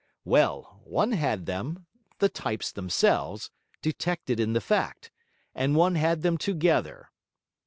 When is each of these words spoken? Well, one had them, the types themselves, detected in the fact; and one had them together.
Well, 0.25 0.81
one 0.83 1.11
had 1.11 1.45
them, 1.45 1.85
the 2.17 2.27
types 2.27 2.71
themselves, 2.71 3.51
detected 3.83 4.39
in 4.39 4.53
the 4.53 4.59
fact; 4.59 5.11
and 5.53 5.75
one 5.75 5.93
had 5.93 6.23
them 6.23 6.39
together. 6.39 7.11